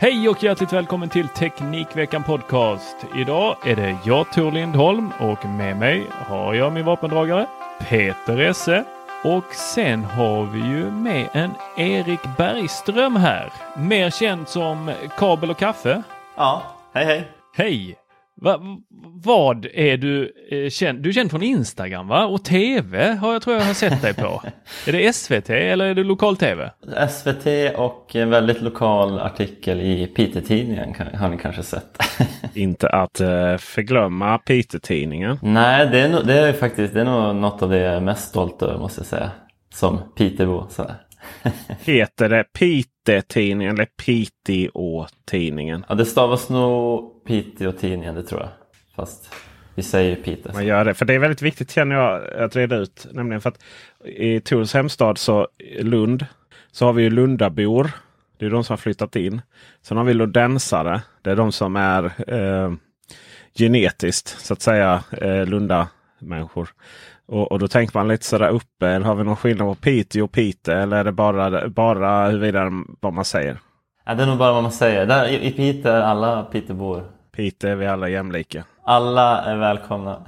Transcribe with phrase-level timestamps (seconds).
[0.00, 2.96] Hej och hjärtligt välkommen till Teknikveckan Podcast.
[3.16, 7.46] Idag är det jag Tor Lindholm och med mig har jag min vapendragare
[7.88, 8.84] Peter Esse.
[9.24, 13.52] Och sen har vi ju med en Erik Bergström här.
[13.76, 16.02] Mer känd som Kabel och Kaffe.
[16.36, 16.62] Ja,
[16.94, 17.28] hej hej.
[17.56, 17.96] Hej!
[18.40, 18.60] Va,
[19.24, 21.02] vad är du eh, känd?
[21.02, 22.26] Du är känd från Instagram va?
[22.26, 24.42] Och TV har jag tror jag har sett dig på.
[24.86, 26.70] är det SVT eller är det lokal-TV?
[27.10, 31.98] SVT och en väldigt lokal artikel i Piteå-tidningen har ni kanske sett.
[32.54, 35.38] Inte att eh, förglömma Piteå-tidningen.
[35.42, 38.00] Nej, det är, nog, det är faktiskt det är nog något av det jag är
[38.00, 39.30] mest stolt över måste jag säga.
[39.74, 40.66] Som Pitebo.
[40.70, 40.94] sådär.
[41.84, 45.84] Heter det Piteå-tidningen eller Piteå-tidningen?
[45.88, 48.50] Ja, det stavas nog Piteå-tidningen, det tror jag.
[48.96, 49.34] Fast
[49.74, 50.52] vi säger Piteå.
[50.52, 50.94] Man gör det.
[50.94, 53.06] För det är väldigt viktigt känner jag att reda ut.
[53.12, 53.62] Nämligen för att
[54.04, 55.48] i Tors hemstad så
[55.80, 56.26] Lund
[56.72, 57.90] så har vi ju Lundabor.
[58.38, 59.42] Det är de som har flyttat in.
[59.82, 61.02] Sen har vi lundensare.
[61.22, 62.72] Det är de som är eh,
[63.58, 66.68] genetiskt så att säga eh, Lunda-människor.
[67.26, 68.88] Och, och då tänker man lite sådär uppe.
[68.88, 70.74] Eller har vi någon skillnad på Piteå och Pite?
[70.74, 72.70] Eller är det bara, bara huruvida
[73.00, 73.58] vad man säger?
[74.04, 75.06] Ja, det är nog bara vad man säger.
[75.06, 77.17] Där, I i Piteå är alla Pitebor.
[77.38, 78.64] Pite är vi alla jämlika.
[78.84, 80.26] Alla är välkomna.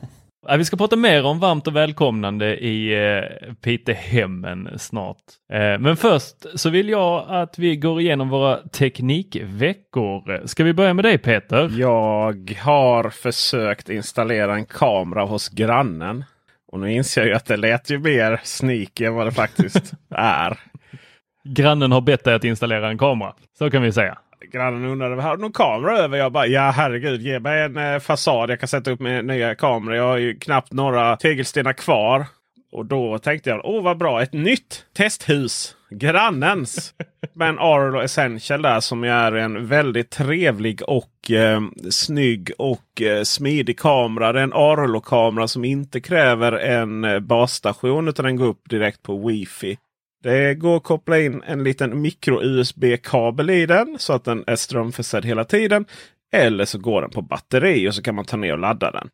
[0.58, 5.16] Vi ska prata mer om varmt och välkomnande i eh, Pite-hemmen snart.
[5.52, 10.46] Eh, men först så vill jag att vi går igenom våra teknikveckor.
[10.46, 11.70] Ska vi börja med dig Peter?
[11.78, 16.24] Jag har försökt installera en kamera hos grannen.
[16.72, 19.92] Och nu inser jag ju att det lät ju mer sneaky än vad det faktiskt
[20.14, 20.58] är.
[21.44, 23.34] Grannen har bett dig att installera en kamera.
[23.58, 24.18] Så kan vi säga.
[24.40, 26.18] Grannen undrade, har du någon kamera över?
[26.18, 29.54] Jag bara, ja herregud, ge mig en eh, fasad jag kan sätta upp med nya
[29.54, 29.96] kameror.
[29.96, 32.26] Jag har ju knappt några tegelstenar kvar.
[32.72, 35.76] Och då tänkte jag, åh vad bra, ett nytt testhus.
[35.90, 36.94] Grannens.
[37.32, 41.60] Med en Arlo Essential där som är en väldigt trevlig och eh,
[41.90, 44.32] snygg och eh, smidig kamera.
[44.32, 49.02] Det är en Arlo-kamera som inte kräver en eh, basstation utan den går upp direkt
[49.02, 49.78] på wifi.
[50.26, 55.24] Det går att koppla in en liten micro-USB-kabel i den så att den är strömförsedd
[55.24, 55.84] hela tiden.
[56.32, 59.08] Eller så går den på batteri och så kan man ta ner och ladda den.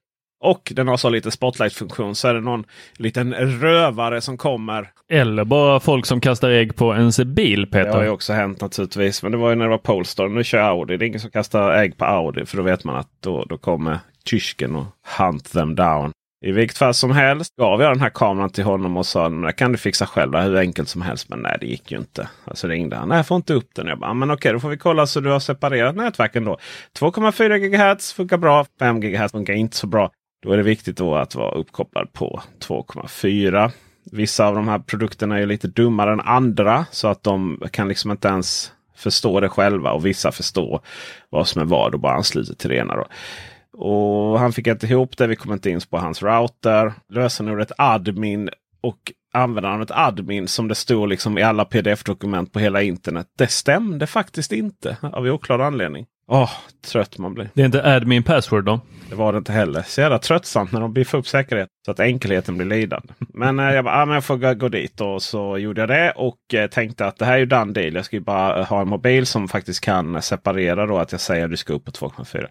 [0.44, 2.64] Och den har så lite spotlight-funktion så är det någon
[2.96, 4.90] liten rövare som kommer.
[5.10, 8.08] Eller bara folk som kastar ägg på ens bil Det har ju Peter.
[8.08, 9.22] också hänt naturligtvis.
[9.22, 10.28] Men det var ju när det var Polestar.
[10.28, 10.96] Nu kör jag Audi.
[10.96, 12.46] Det är ingen som kastar ägg på Audi.
[12.46, 14.86] För då vet man att då, då kommer tysken och
[15.18, 16.12] hunt them down.
[16.44, 19.56] I vilket fall som helst gav jag den här kameran till honom och sa att
[19.56, 20.36] kan du fixa själv.
[20.36, 21.28] Hur enkelt som helst.
[21.28, 22.28] Men nej, det gick ju inte.
[22.44, 23.08] Alltså ringde han.
[23.08, 23.86] Nej, jag får inte upp den.
[23.86, 26.58] Jag bara, men okej, då får vi kolla så du har separerat nätverken då.
[26.98, 28.66] 2,4 GHz funkar bra.
[28.78, 30.10] 5 GHz funkar inte så bra.
[30.42, 33.70] Då är det viktigt då att vara uppkopplad på 2,4.
[34.12, 36.86] Vissa av de här produkterna är lite dummare än andra.
[36.90, 39.92] Så att de kan liksom inte ens förstå det själva.
[39.92, 40.80] Och vissa förstår
[41.30, 42.96] vad som är vad och bara ansluter till det ena.
[42.96, 43.06] Då.
[43.72, 45.26] Och han fick inte ihop det.
[45.26, 46.92] Vi kom inte in på hans router.
[47.08, 48.50] Lösenordet admin
[48.80, 53.26] och användandet admin som det stod liksom i alla pdf-dokument på hela internet.
[53.38, 56.06] Det stämde faktiskt inte av oklar anledning.
[56.26, 56.50] Åh,
[56.86, 57.50] trött man blir.
[57.54, 58.80] Det är inte admin password då?
[59.08, 59.82] Det var det inte heller.
[59.82, 61.68] Så jävla tröttsamt när de biffar upp säkerhet.
[61.84, 63.14] Så att enkelheten blir lidande.
[63.18, 65.00] Men eh, jag bara, ah, men jag får gå, gå dit.
[65.00, 66.12] Och så gjorde jag det.
[66.16, 67.94] Och eh, tänkte att det här är ju done deal.
[67.94, 71.20] Jag ska ju bara eh, ha en mobil som faktiskt kan separera då att jag
[71.20, 72.46] säger att du ska upp på 2,4.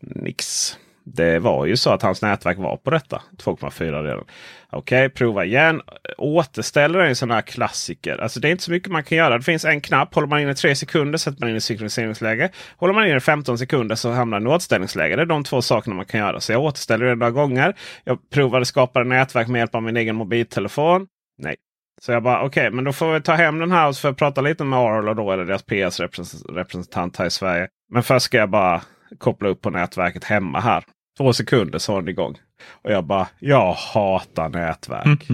[0.00, 0.76] Nix.
[1.04, 3.22] Det var ju så att hans nätverk var på detta.
[3.38, 4.24] 2,4 redan.
[4.70, 5.82] Okej, prova igen.
[6.18, 8.18] Återställer är en sån här klassiker.
[8.18, 9.38] Alltså det är inte så mycket man kan göra.
[9.38, 10.14] Det finns en knapp.
[10.14, 12.50] Håller man in i 3 sekunder sätter man in i synkroniseringsläge.
[12.76, 15.16] Håller man in i 15 sekunder så hamnar den i återställningsläge.
[15.16, 16.40] Det är de två sakerna man kan göra.
[16.40, 17.74] Så jag återställer det några gånger.
[18.04, 21.06] Jag provade skapa nätverk med hjälp av min egen mobiltelefon.
[21.38, 21.56] Nej.
[22.00, 24.00] Så jag bara okej, okay, men då får vi ta hem den här och så
[24.00, 27.68] får jag prata lite med Arla då, eller deras PS-representant här i Sverige.
[27.92, 28.82] Men först ska jag bara
[29.18, 30.84] koppla upp på nätverket hemma här.
[31.18, 32.38] Två sekunder så var den igång.
[32.82, 35.28] Och jag bara, jag hatar nätverk.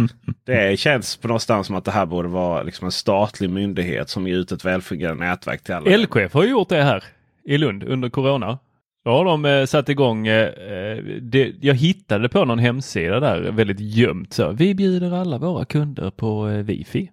[0.45, 4.27] Det känns på någonstans som att det här borde vara liksom en statlig myndighet som
[4.27, 5.91] ger ut ett välfungerande nätverk till alla.
[5.91, 7.05] Elchef har gjort det här
[7.45, 8.59] i Lund under Corona.
[9.05, 13.51] Då har de eh, satt igång, eh, eh, det, jag hittade på någon hemsida där
[13.53, 14.33] väldigt gömt.
[14.33, 17.11] Så, vi bjuder alla våra kunder på eh, wifi.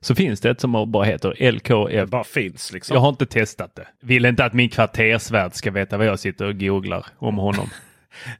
[0.00, 1.92] Så finns det ett som bara heter LKF.
[1.92, 2.94] Det bara finns liksom.
[2.94, 3.86] Jag har inte testat det.
[4.00, 7.70] Vill inte att min kvartersvärd ska veta vad jag sitter och googlar om honom.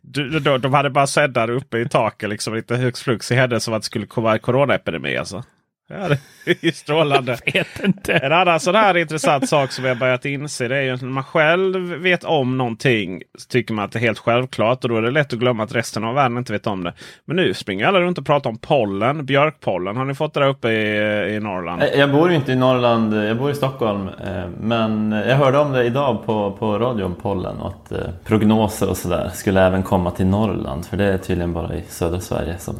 [0.00, 3.70] Du, de, de hade bara sändare uppe i taket liksom lite högst flux i händelse
[3.70, 5.44] av att det skulle komma en coronaepidemi alltså.
[5.92, 6.08] Ja,
[6.44, 7.38] det är strålande.
[7.44, 8.12] Jag vet inte.
[8.12, 11.08] En annan sån här intressant sak som jag börjat inse det är ju att när
[11.08, 14.96] man själv vet om någonting så tycker man att det är helt självklart och då
[14.96, 16.92] är det lätt att glömma att resten av världen inte vet om det.
[17.24, 19.96] Men nu springer alla runt och pratar om pollen, björkpollen.
[19.96, 21.82] Har ni fått det där uppe i, i Norrland?
[21.96, 24.08] Jag bor ju inte i Norrland, jag bor i Stockholm.
[24.08, 28.88] Eh, men jag hörde om det idag på, på radion, pollen, och att eh, prognoser
[28.88, 30.86] och sådär skulle även komma till Norrland.
[30.86, 32.74] För det är tydligen bara i södra Sverige som,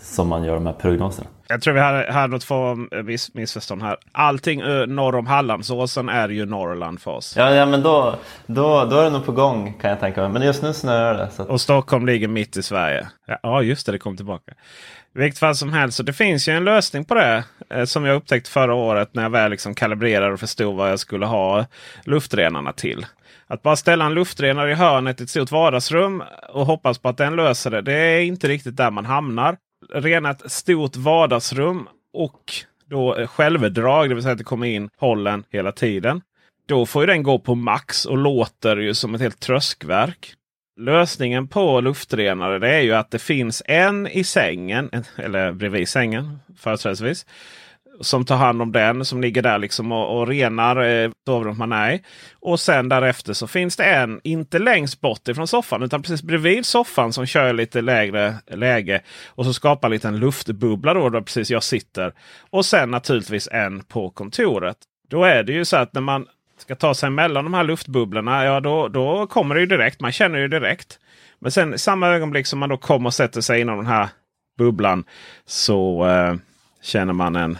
[0.00, 1.28] som man gör de här prognoserna.
[1.50, 3.96] Jag tror vi hade, något få miss, missförstånd här.
[4.12, 7.34] Allting norr om Hallandsåsen är ju Norrland för oss.
[7.36, 8.14] Ja, ja men då,
[8.46, 10.30] då, då är det nog på gång kan jag tänka mig.
[10.30, 11.30] Men just nu snöar det.
[11.30, 11.44] Så.
[11.44, 13.08] Och Stockholm ligger mitt i Sverige.
[13.42, 14.52] Ja, just det, det kom tillbaka.
[15.14, 17.44] vilket fall som helst, så det finns ju en lösning på det.
[17.70, 21.00] Eh, som jag upptäckte förra året när jag väl liksom kalibrerade och förstod vad jag
[21.00, 21.66] skulle ha
[22.04, 23.06] luftrenarna till.
[23.46, 27.16] Att bara ställa en luftrenare i hörnet i ett stort vardagsrum och hoppas på att
[27.16, 27.80] den löser det.
[27.82, 29.56] Det är inte riktigt där man hamnar
[29.88, 32.52] rena ett stort vardagsrum och
[32.84, 36.20] då eh, självdrag, det vill säga att det kommer in pollen hela tiden.
[36.68, 40.34] Då får ju den gå på max och låter ju som ett helt tröskverk.
[40.80, 46.38] Lösningen på luftrenare det är ju att det finns en i sängen, eller bredvid sängen
[46.58, 47.26] företrädesvis
[48.00, 51.72] som tar hand om den som ligger där liksom och, och renar eh, sovrummet man
[51.72, 52.02] är i.
[52.40, 56.66] Och sen därefter så finns det en, inte längst bort ifrån soffan utan precis bredvid
[56.66, 59.00] soffan som kör lite lägre läge.
[59.26, 62.12] Och så skapar en liten luftbubbla då där precis jag sitter.
[62.50, 64.76] Och sen naturligtvis en på kontoret.
[65.08, 66.26] Då är det ju så att när man
[66.58, 70.00] ska ta sig mellan de här luftbubblorna, ja då, då kommer det ju direkt.
[70.00, 70.98] Man känner ju direkt.
[71.38, 74.08] Men sen samma ögonblick som man då kommer och sätter sig inom den här
[74.58, 75.04] bubblan
[75.46, 76.34] så eh,
[76.82, 77.58] känner man en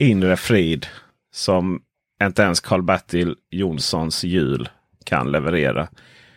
[0.00, 0.86] inre frid
[1.32, 1.82] som
[2.22, 4.68] inte ens Karl-Bertil Jonssons jul
[5.04, 5.88] kan leverera.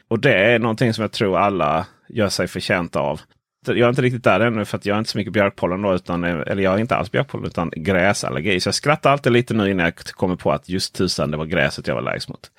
[0.07, 3.21] Och det är någonting som jag tror alla gör sig förtjänta av.
[3.65, 5.81] Jag är inte riktigt där ännu för att jag är inte så mycket björkpollen.
[5.81, 8.59] Då, utan, eller jag har inte alls björkpollen utan gräsallergi.
[8.59, 11.45] Så jag skrattar alltid lite nu innan jag kommer på att just tusan det var
[11.45, 12.51] gräset jag var allergisk mot.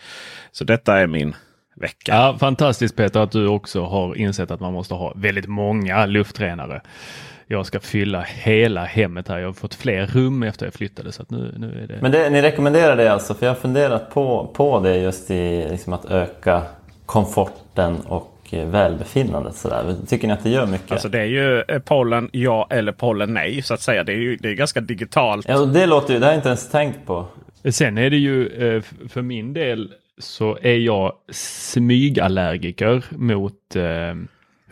[0.53, 1.35] Så detta är min
[1.77, 2.15] vecka.
[2.15, 6.81] Ja, fantastiskt Peter att du också har insett att man måste ha väldigt många luftrenare
[7.46, 9.38] jag ska fylla hela hemmet här.
[9.38, 11.12] Jag har fått fler rum efter jag flyttade.
[11.12, 11.99] Så nu, nu är det...
[12.00, 13.35] Men det, ni rekommenderar det alltså?
[13.35, 16.62] För jag har funderat på, på det just i liksom att öka
[17.06, 19.56] komforten och välbefinnandet.
[19.56, 19.96] Sådär.
[20.06, 20.93] Tycker ni att det gör mycket?
[20.93, 24.05] Alltså det är ju eh, pollen ja eller pollen nej så att säga.
[24.05, 25.49] Det är ju det är ganska digitalt.
[25.49, 27.26] Ja, det låter ju, det har jag inte ens tänkt på.
[27.70, 33.82] Sen är det ju eh, för min del så är jag smygallergiker mot eh,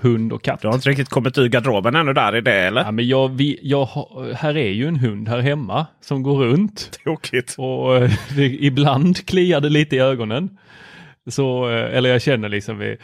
[0.03, 0.61] hund och katt.
[0.61, 2.85] Du har inte riktigt kommit ur garderoben ännu där i det eller?
[2.85, 3.89] Ja, men jag, vi, jag,
[4.35, 7.01] här är ju en hund här hemma som går runt.
[7.05, 7.55] Tokigt.
[7.59, 8.11] Och eh,
[8.65, 10.59] ibland kliar det lite i ögonen.
[11.27, 12.97] Så, eh, eller jag känner liksom vi...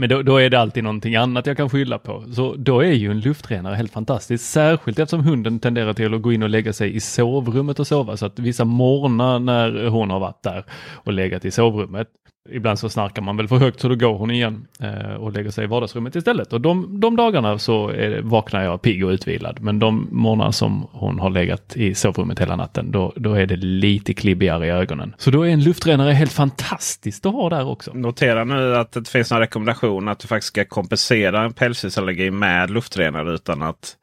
[0.00, 2.24] Men då, då, är det alltid någonting annat jag kan skylla på.
[2.32, 4.50] Så då är ju en luftrenare helt fantastiskt.
[4.50, 8.16] Särskilt eftersom hunden tenderar till att gå in och lägga sig i sovrummet och sova.
[8.16, 12.08] Så att vissa morgnar när hon har varit där och legat i sovrummet
[12.48, 15.50] Ibland så snarkar man väl för högt så då går hon igen eh, och lägger
[15.50, 16.52] sig i vardagsrummet istället.
[16.52, 19.60] Och de, de dagarna så är, vaknar jag pigg och utvilad.
[19.60, 23.56] Men de morgnar som hon har legat i sovrummet hela natten, då, då är det
[23.56, 25.14] lite klibbigare i ögonen.
[25.18, 27.92] Så då är en luftrenare helt fantastiskt att ha där också.
[27.94, 32.70] Notera nu att det finns en rekommendation att du faktiskt ska kompensera en pälsdjursallergi med
[32.70, 33.96] luftrenare utan att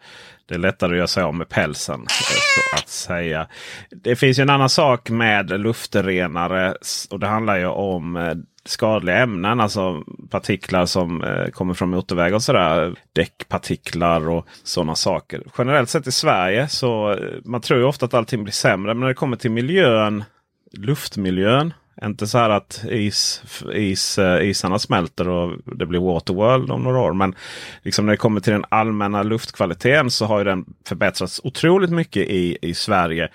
[0.48, 2.02] det är lättare att göra sig av med pälsen.
[2.02, 3.48] Eh, så att säga.
[3.90, 6.76] Det finns ju en annan sak med luftrenare.
[7.10, 8.34] Och det handlar ju om eh,
[8.66, 9.60] skadliga ämnen.
[9.60, 12.96] Alltså partiklar som eh, kommer från motorvägar och sådär.
[13.14, 15.44] Däckpartiklar och sådana saker.
[15.58, 18.94] Generellt sett i Sverige så eh, man tror ju ofta att allting blir sämre.
[18.94, 20.24] Men när det kommer till miljön,
[20.72, 21.74] luftmiljön
[22.04, 27.00] inte så här att is, is, eh, isarna smälter och det blir Waterworld om några
[27.00, 27.14] år.
[27.14, 27.36] Men
[27.82, 32.58] liksom när det kommer till den allmänna luftkvaliteten så har den förbättrats otroligt mycket i,
[32.62, 33.30] i Sverige.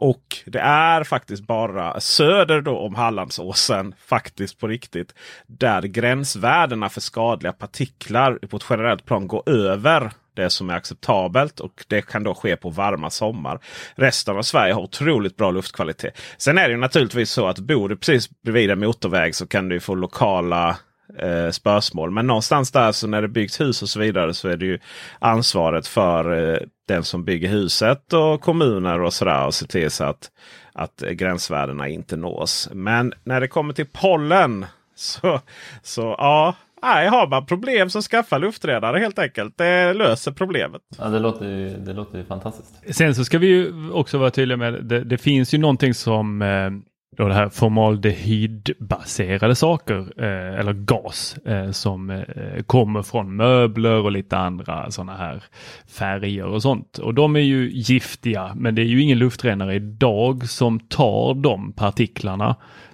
[0.00, 5.14] Och det är faktiskt bara söder då om Hallandsåsen, faktiskt på riktigt,
[5.46, 11.60] där gränsvärdena för skadliga partiklar på ett generellt plan går över det som är acceptabelt
[11.60, 13.60] och det kan då ske på varma sommar.
[13.94, 16.18] Resten av Sverige har otroligt bra luftkvalitet.
[16.38, 19.68] Sen är det ju naturligtvis så att bor du precis bredvid en motorväg så kan
[19.68, 20.76] du få lokala
[21.18, 22.10] eh, spörsmål.
[22.10, 24.78] Men någonstans där så när det byggs hus och så vidare så är det ju
[25.18, 29.46] ansvaret för eh, den som bygger huset och kommuner och sådär.
[29.46, 30.30] Och se till så att,
[30.72, 32.68] att gränsvärdena inte nås.
[32.72, 35.40] Men när det kommer till pollen så,
[35.82, 36.54] så ja.
[36.82, 39.58] Nej, har man problem så skaffa luftredare helt enkelt.
[39.58, 40.82] Det löser problemet.
[40.98, 42.96] Ja, det låter ju, det låter ju fantastiskt.
[42.96, 46.42] Sen så ska vi ju också vara tydliga med det, det finns ju någonting som
[46.42, 46.70] eh,
[47.18, 54.12] då det här formaldehydbaserade saker eh, eller gas eh, som eh, kommer från möbler och
[54.12, 55.42] lite andra sådana här
[55.86, 56.98] färger och sånt.
[56.98, 61.72] Och de är ju giftiga men det är ju ingen luftrenare idag som tar de
[61.72, 62.56] partiklarna.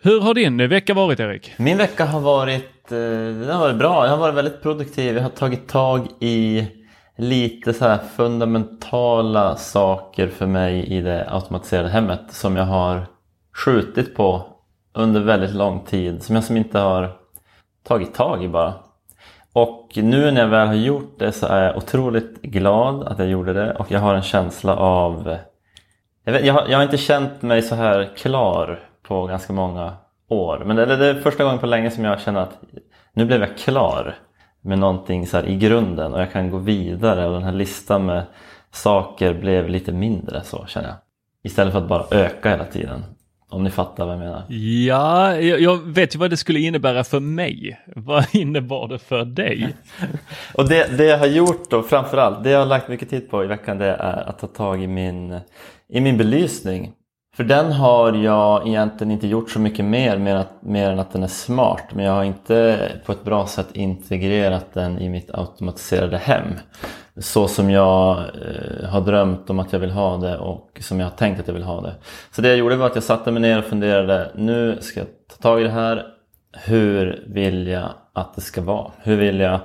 [0.00, 1.52] Hur har din vecka varit Erik?
[1.56, 4.04] Min vecka har varit, eh, den har varit bra.
[4.04, 5.16] Jag har varit väldigt produktiv.
[5.16, 6.66] Jag har tagit tag i
[7.16, 13.06] lite så här fundamentala saker för mig i det automatiserade hemmet som jag har
[13.54, 14.46] skjutit på
[14.94, 16.22] under väldigt lång tid.
[16.22, 17.10] Som jag som inte har
[17.82, 18.74] tagit tag i bara.
[19.52, 23.28] Och nu när jag väl har gjort det så är jag otroligt glad att jag
[23.28, 25.36] gjorde det och jag har en känsla av...
[26.24, 29.96] Jag, vet, jag, har, jag har inte känt mig så här klar på ganska många
[30.28, 30.62] år.
[30.66, 32.58] Men det, det, är första gången på länge som jag känner att
[33.12, 34.14] nu blev jag klar
[34.60, 38.22] med någonting så i grunden och jag kan gå vidare och den här listan med
[38.72, 40.96] saker blev lite mindre så känner jag.
[41.42, 43.04] Istället för att bara öka hela tiden.
[43.50, 44.42] Om ni fattar vad jag menar.
[44.86, 47.80] Ja, jag, jag vet ju vad det skulle innebära för mig.
[47.96, 49.74] Vad innebar det för dig?
[50.54, 53.44] och det, det jag har gjort då framförallt, det jag har lagt mycket tid på
[53.44, 55.40] i veckan det är att ta tag i min,
[55.88, 56.92] i min belysning.
[57.38, 61.12] För den har jag egentligen inte gjort så mycket mer, mer, att, mer än att
[61.12, 61.84] den är smart.
[61.92, 66.46] Men jag har inte på ett bra sätt integrerat den i mitt automatiserade hem.
[67.16, 71.06] Så som jag eh, har drömt om att jag vill ha det och som jag
[71.06, 71.94] har tänkt att jag vill ha det.
[72.30, 74.30] Så det jag gjorde var att jag satte mig ner och funderade.
[74.34, 76.06] Nu ska jag ta tag i det här.
[76.52, 78.90] Hur vill jag att det ska vara?
[79.02, 79.60] Hur vill jag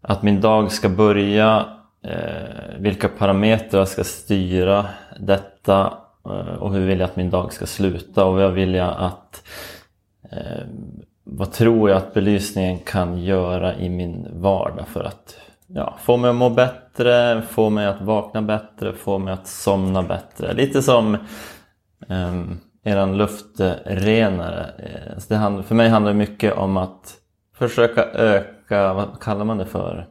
[0.00, 1.64] att min dag ska börja?
[2.04, 4.86] Eh, vilka parametrar jag ska styra
[5.18, 5.92] detta?
[6.26, 9.42] Eh, och hur vill jag att min dag ska sluta och vad vill jag att
[10.30, 10.64] eh,
[11.24, 15.36] vad tror jag att belysningen kan göra i min vardag för att
[15.66, 20.02] ja, få mig att må bättre, få mig att vakna bättre, få mig att somna
[20.02, 20.52] bättre.
[20.52, 21.14] Lite som
[22.08, 22.42] eh,
[22.84, 24.66] eran luftrenare.
[24.78, 27.16] Eh, så det för mig handlar det mycket om att
[27.54, 30.06] försöka öka, vad kallar man det för?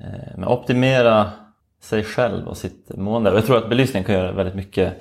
[0.00, 1.30] Eh, optimera
[1.80, 3.30] sig själv och sitt mående.
[3.30, 4.92] Och jag tror att belysningen kan göra väldigt mycket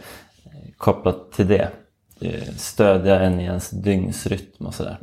[0.45, 1.69] eh, kopplat till det.
[2.21, 4.97] Eh, stödja en i ens dygnsrytm och sådär.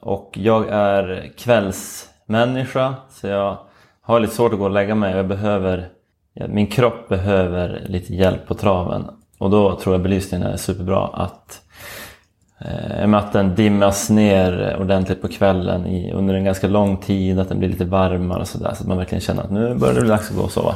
[0.00, 3.58] Och jag är kvällsmänniska så jag
[4.00, 5.16] har lite svårt att gå och lägga mig.
[5.16, 5.88] Jag behöver,
[6.48, 9.10] min kropp behöver lite hjälp på traven.
[9.38, 11.06] Och då tror jag belysningen är superbra.
[11.06, 11.62] Att,
[12.60, 17.38] eh, att den dimmas ner ordentligt på kvällen i, under en ganska lång tid.
[17.38, 18.72] Att den blir lite varmare och sådär.
[18.74, 20.74] Så att man verkligen känner att nu börjar det bli dags att gå och sova.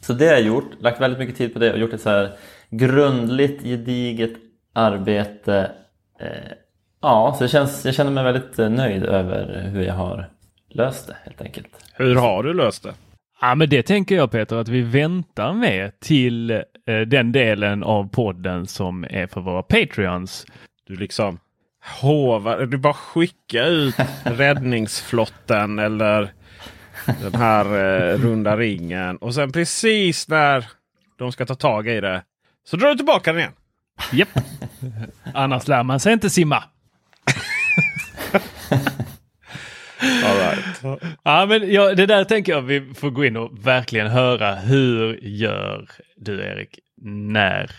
[0.00, 0.70] Så det har jag gjort.
[0.80, 2.32] Lagt väldigt mycket tid på det och gjort ett så här
[2.70, 4.32] grundligt, gediget
[4.72, 5.70] arbete.
[6.20, 6.28] Eh,
[7.02, 10.30] ja, så det känns, jag känner mig väldigt eh, nöjd över hur jag har
[10.70, 11.68] löst det helt enkelt.
[11.94, 12.94] Hur har du löst det?
[13.40, 16.62] Ja, men det tänker jag Peter att vi väntar med till
[17.06, 20.46] den delen av podden som är för våra Patreons.
[20.86, 21.38] Du liksom
[22.00, 26.32] hovar, du bara skicka ut räddningsflotten eller
[27.20, 29.16] den här eh, runda ringen.
[29.16, 30.64] Och sen precis när
[31.18, 32.22] de ska ta tag i det
[32.64, 33.52] så drar du tillbaka den igen.
[34.12, 34.28] Japp.
[35.34, 36.64] Annars lär man sig inte simma.
[40.24, 41.00] All right.
[41.22, 44.54] Ja, men ja, det där tänker jag vi får gå in och verkligen höra.
[44.54, 47.70] Hur gör du Erik när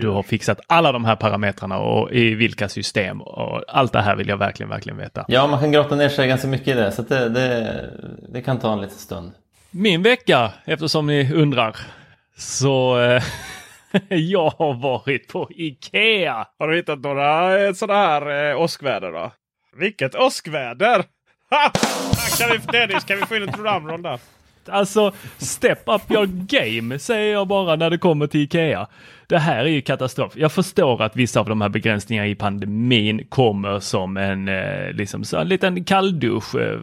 [0.00, 4.16] du har fixat alla de här parametrarna och i vilka system och allt det här
[4.16, 5.24] vill jag verkligen, verkligen veta.
[5.28, 7.90] Ja, man kan grotta ner sig ganska mycket i det så det, det,
[8.28, 9.32] det kan ta en liten stund.
[9.70, 11.76] Min vecka, eftersom ni undrar,
[12.36, 13.22] så eh,
[14.08, 16.46] jag har varit på Ikea.
[16.58, 19.32] Har du hittat några eh, sådana här eh, åskväder då?
[19.76, 21.04] Vilket åskväder!
[21.50, 21.70] Ha!
[22.38, 24.18] Kan vi, Dennis, kan vi få in ett programråd där?
[24.68, 28.86] Alltså, step up your game säger jag bara när det kommer till Ikea.
[29.26, 30.32] Det här är ju katastrof.
[30.36, 35.24] Jag förstår att vissa av de här begränsningarna i pandemin kommer som en, eh, liksom
[35.24, 36.80] så en liten kalldusch eh,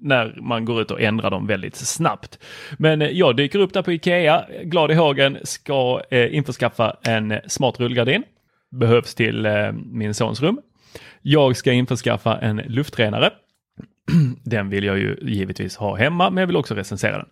[0.00, 2.38] när man går ut och ändrar dem väldigt snabbt.
[2.78, 7.40] Men eh, jag dyker upp där på Ikea, glad i hågen, ska eh, införskaffa en
[7.46, 8.22] smart rullgardin.
[8.70, 10.60] Behövs till eh, min sons rum.
[11.22, 13.30] Jag ska införskaffa en luftrenare
[14.42, 17.28] den vill jag ju givetvis ha hemma, men jag vill också recensera den.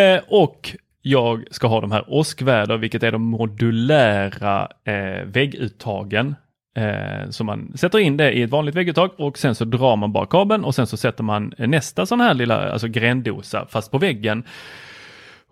[0.00, 6.34] Eh, och jag ska ha de här åskväder, vilket är de modulära eh, vägguttagen.
[6.76, 10.12] Eh, så man sätter in det i ett vanligt vägguttag och sen så drar man
[10.12, 13.98] bara kabeln och sen så sätter man nästa sån här lilla alltså grändosa fast på
[13.98, 14.44] väggen.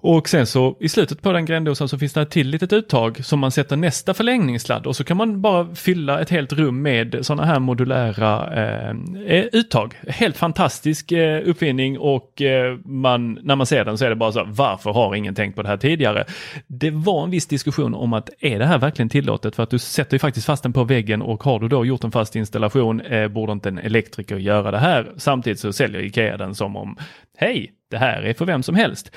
[0.09, 3.25] Och sen så i slutet på den grändosan så finns det ett till litet uttag
[3.25, 7.19] som man sätter nästa förlängningssladd och så kan man bara fylla ett helt rum med
[7.23, 8.90] sådana här modulära eh,
[9.27, 9.95] eh, uttag.
[10.09, 14.33] Helt fantastisk eh, uppfinning och eh, man, när man ser den så är det bara
[14.33, 16.25] så varför har ingen tänkt på det här tidigare?
[16.66, 19.57] Det var en viss diskussion om att är det här verkligen tillåtet?
[19.57, 22.05] För att du sätter ju faktiskt fast den på väggen och har du då gjort
[22.05, 25.12] en fast installation eh, borde inte en elektriker göra det här?
[25.16, 26.97] Samtidigt så säljer Ikea den som om
[27.38, 29.12] hej, det här är för vem som helst.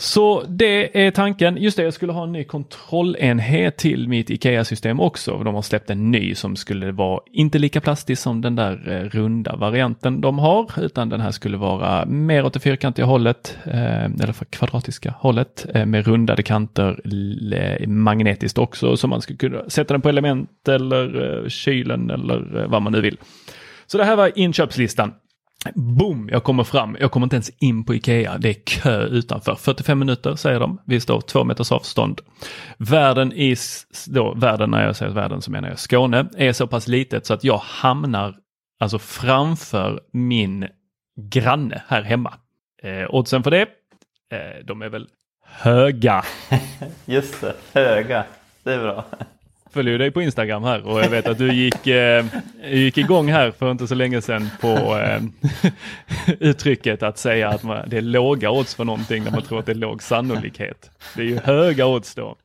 [0.00, 1.56] Så det är tanken.
[1.56, 5.38] Just det, jag skulle ha en ny kontrollenhet till mitt IKEA-system också.
[5.44, 9.08] De har släppt en ny som skulle vara inte lika plastig som den där eh,
[9.08, 14.04] runda varianten de har, utan den här skulle vara mer åt det fyrkantiga hållet, eh,
[14.04, 17.00] eller för kvadratiska hållet, eh, med rundade kanter
[17.86, 22.92] magnetiskt också, så man skulle kunna sätta den på element eller kylen eller vad man
[22.92, 23.16] nu vill.
[23.86, 25.12] Så det här var inköpslistan.
[25.74, 26.96] Boom, jag kommer fram.
[27.00, 28.38] Jag kommer inte ens in på Ikea.
[28.38, 29.54] Det är kö utanför.
[29.54, 30.80] 45 minuter säger de.
[30.84, 32.20] Vi står två meters avstånd.
[32.78, 33.56] Världen i,
[34.06, 37.34] då, världen när jag säger världen så menar jag Skåne, är så pass litet så
[37.34, 38.36] att jag hamnar
[38.80, 40.68] alltså framför min
[41.20, 42.34] granne här hemma.
[42.82, 43.62] Eh, oddsen för det,
[44.32, 45.08] eh, de är väl
[45.46, 46.24] höga.
[47.04, 48.24] Just det, höga.
[48.62, 49.04] Det är bra
[49.72, 52.24] följer dig på Instagram här och jag vet att du gick, eh,
[52.64, 55.20] gick igång här för inte så länge sedan på eh,
[56.40, 59.66] uttrycket att säga att man, det är låga odds för någonting när man tror att
[59.66, 60.90] det är låg sannolikhet.
[61.16, 62.36] Det är ju höga odds då.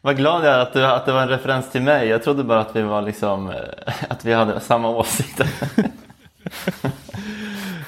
[0.00, 2.08] Vad glad jag är att, du, att det var en referens till mig.
[2.08, 5.48] Jag trodde bara att vi var liksom, eh, att vi hade samma åsikter.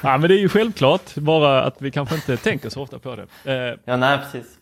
[0.03, 3.17] ja men det är ju självklart, bara att vi kanske inte tänker så ofta på
[3.17, 3.53] det.
[3.53, 4.59] Eh, ja nej precis.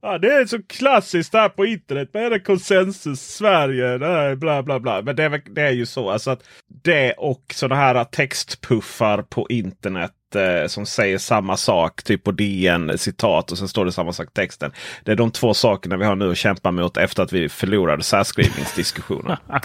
[0.00, 2.14] Ja, det är så klassiskt där på internet.
[2.14, 5.02] Med det konsensus Sverige, Nej, bla bla bla.
[5.02, 6.42] Men det är, det är ju så alltså att
[6.82, 12.02] det och sådana här textpuffar på internet eh, som säger samma sak.
[12.02, 14.72] Typ på DN citat och sen står det samma sak texten.
[15.04, 18.02] Det är de två sakerna vi har nu att kämpa mot efter att vi förlorade
[18.02, 19.36] särskrivningsdiskussionen.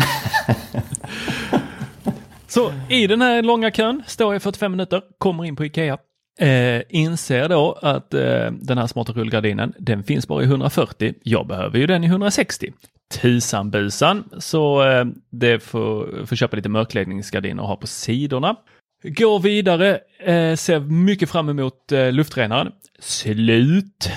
[2.48, 5.98] så i den här långa kön står jag 45 minuter, kommer in på Ikea.
[6.42, 11.14] Eh, inser då att eh, den här smarta rullgardinen, den finns bara i 140.
[11.24, 12.74] Jag behöver ju den i 160.
[13.22, 18.56] Tusan busan, så eh, det får, får köpa lite mörkläggningsgardiner och ha på sidorna.
[19.04, 22.72] Går vidare, eh, ser mycket fram emot eh, luftrenaren.
[23.00, 24.10] Slut.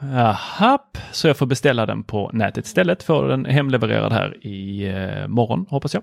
[0.00, 0.78] Jaha,
[1.12, 3.02] så jag får beställa den på nätet istället.
[3.02, 6.02] Får den hemlevererad här i eh, morgon hoppas jag.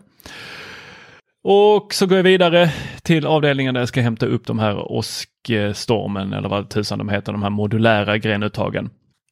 [1.44, 6.34] Och så går jag vidare till avdelningen där jag ska hämta upp de här åskstormen
[6.34, 8.90] eller vad tusan de heter, de här modulära grenuttagen.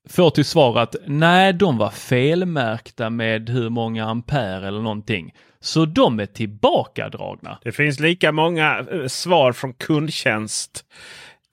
[0.09, 5.33] får till svar att nej, de var felmärkta med hur många ampere eller någonting.
[5.59, 7.59] Så de är tillbakadragna.
[7.63, 10.85] Det finns lika många eh, svar från kundtjänst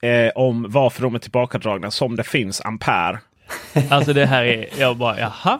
[0.01, 3.19] eh, om varför de är tillbakadragna som det finns ampere.
[3.89, 5.59] Alltså det här är, jag bara jaha.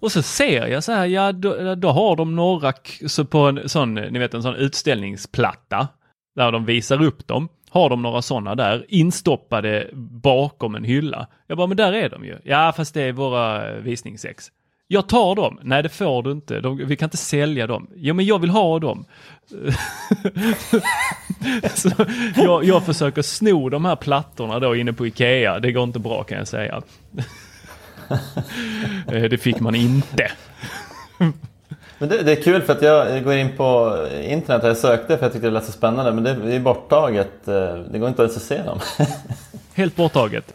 [0.00, 2.72] Och så ser jag så här, ja då, då har de några
[3.06, 5.88] så på en sån, ni vet en sån utställningsplatta
[6.36, 7.48] där de visar upp dem.
[7.70, 9.90] Har de några sådana där instoppade
[10.22, 11.26] bakom en hylla.
[11.46, 12.38] Jag bara, men där är de ju.
[12.44, 14.50] Ja, fast det är våra eh, visningsex.
[14.90, 15.58] Jag tar dem.
[15.62, 16.60] Nej, det får du inte.
[16.60, 17.90] De, vi kan inte sälja dem.
[17.94, 19.04] Jo, men jag vill ha dem.
[21.74, 21.90] så
[22.36, 25.58] jag, jag försöker sno de här plattorna då inne på Ikea.
[25.58, 26.82] Det går inte bra kan jag säga.
[29.12, 30.30] Eh, det fick man inte.
[31.98, 35.16] Men det, det, är kul för att jag går in på internet och jag sökte
[35.16, 36.12] för jag tyckte det lät så spännande.
[36.12, 37.48] Men det är borttaget.
[37.48, 38.80] Eh, det går inte ens att se dem.
[39.74, 40.54] Helt borttaget.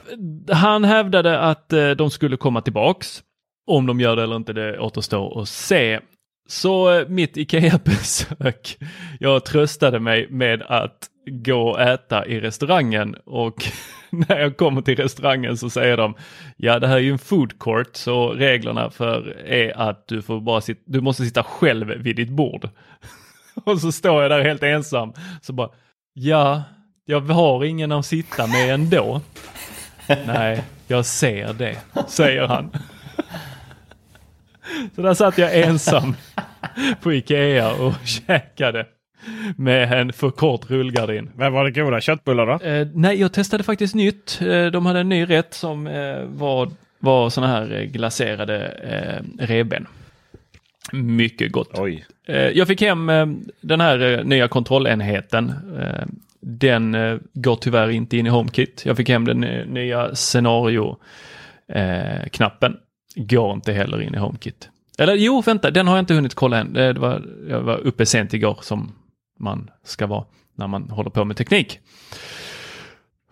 [0.51, 3.23] Han hävdade att eh, de skulle komma tillbaks.
[3.67, 5.99] Om de gör det eller inte, det återstår att se.
[6.47, 8.77] Så mitt IKEA-besök,
[9.19, 13.65] jag tröstade mig med att gå och äta i restaurangen och
[14.27, 16.15] när jag kommer till restaurangen så säger de
[16.57, 20.41] ja det här är ju en food court så reglerna för är att du får
[20.41, 22.69] bara sitta, du måste sitta själv vid ditt bord.
[23.63, 25.69] och så står jag där helt ensam så bara
[26.13, 26.63] ja,
[27.05, 29.21] jag har ingen att sitta med ändå.
[30.25, 32.71] Nej, jag ser det, säger han.
[34.95, 36.15] så där satt jag ensam
[37.01, 38.85] på Ikea och käkade
[39.57, 41.29] med en för kort rullgardin.
[41.35, 42.59] Men var det goda köttbullar då?
[42.65, 44.39] Eh, nej, jag testade faktiskt nytt.
[44.41, 49.21] Eh, de hade en ny rätt som eh, var, var sådana här eh, glaserade eh,
[49.45, 49.87] reben.
[50.91, 51.79] Mycket gott.
[51.79, 52.05] Oj.
[52.27, 53.25] Eh, jag fick hem eh,
[53.61, 55.53] den här nya kontrollenheten.
[56.41, 58.83] den går tyvärr inte in i HomeKit.
[58.85, 62.77] Jag fick hem den nya scenario-knappen.
[63.15, 64.69] går inte heller in i HomeKit.
[64.97, 66.73] Eller jo, vänta, den har jag inte hunnit kolla än.
[66.73, 68.91] Det var, jag var uppe sent igår som
[69.43, 70.25] man ska vara
[70.55, 71.79] när man håller på med teknik.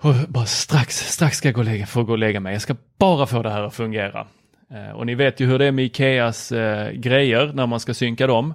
[0.01, 2.53] Och bara strax, strax ska jag gå och lägga, få gå och lägga mig.
[2.53, 4.27] Jag ska bara få det här att fungera.
[4.71, 7.93] Eh, och ni vet ju hur det är med Ikeas eh, grejer när man ska
[7.93, 8.53] synka dem.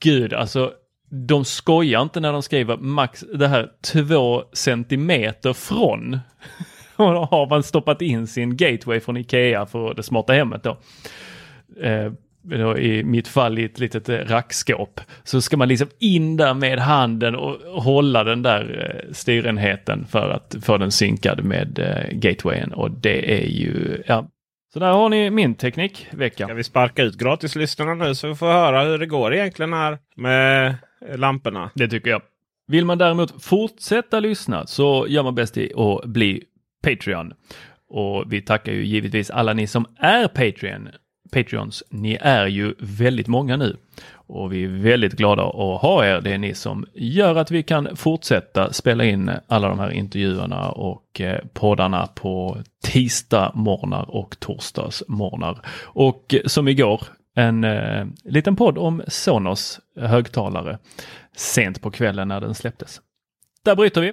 [0.00, 0.72] Gud, alltså
[1.10, 6.18] de skojar inte när de skriver max det här två centimeter från.
[6.96, 10.78] Och då har man stoppat in sin gateway från Ikea för det smarta hemmet då.
[11.82, 12.12] Eh,
[12.78, 15.00] i mitt fall i ett litet eh, rackskåp.
[15.24, 20.30] Så ska man liksom in där med handen och hålla den där eh, styrenheten för
[20.30, 24.28] att få den synkad med eh, gatewayen och det är ju, ja.
[24.72, 26.44] Så där har ni min teknikvecka.
[26.44, 29.98] Ska vi sparka ut gratislyssnarna nu så vi får höra hur det går egentligen här
[30.16, 30.74] med
[31.16, 31.70] lamporna?
[31.74, 32.22] Det tycker jag.
[32.66, 36.42] Vill man däremot fortsätta lyssna så gör man bäst i att bli
[36.82, 37.32] Patreon.
[37.88, 40.88] Och vi tackar ju givetvis alla ni som är Patreon
[41.34, 41.82] Patreons.
[41.90, 43.76] Ni är ju väldigt många nu
[44.26, 46.20] och vi är väldigt glada att ha er.
[46.20, 50.70] Det är ni som gör att vi kan fortsätta spela in alla de här intervjuerna
[50.70, 55.60] och eh, poddarna på tisdag morgnar och torsdags morgnar.
[55.82, 57.02] Och eh, som igår,
[57.34, 60.78] en eh, liten podd om Sonos högtalare
[61.36, 63.00] sent på kvällen när den släpptes.
[63.64, 64.12] Där bryter vi.